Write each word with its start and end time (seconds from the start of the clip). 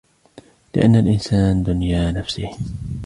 لِأَنَّ 0.75 0.95
الْإِنْسَانَ 0.95 1.63
دُنْيَا 1.63 2.11
نَفْسِهِ 2.11 2.49